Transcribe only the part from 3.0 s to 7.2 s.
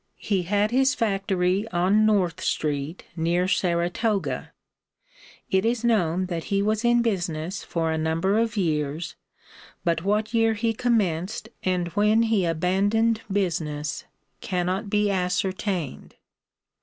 near Saratoga. It is known that he was in